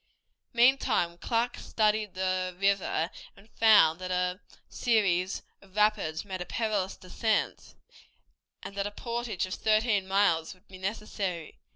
[0.51, 6.97] Meantime Clark studied the river and found that a series of rapids made a perilous
[6.97, 7.75] descent,
[8.63, 11.59] and that a portage of thirteen miles would be necessary.